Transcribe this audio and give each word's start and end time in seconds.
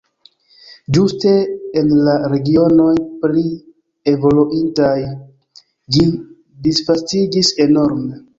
Ĝuste 0.95 1.33
en 1.81 1.91
la 2.07 2.15
regionoj 2.31 2.93
pli 3.25 3.43
evoluintaj 4.13 4.95
ĝi 5.99 6.09
disvastiĝis 6.71 7.53
enorme. 7.69 8.13